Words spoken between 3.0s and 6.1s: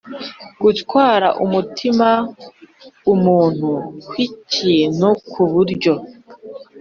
umuntu kw’ikintu ku buryo